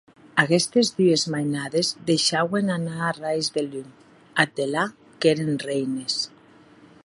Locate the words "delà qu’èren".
4.61-5.63